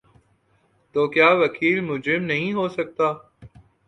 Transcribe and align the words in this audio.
تو 0.95 1.01
کیا 1.07 1.29
وکیل 1.41 1.77
مجرم 1.81 2.23
نہیں 2.23 2.53
ہو 2.53 2.67
سکتا؟ 2.69 3.07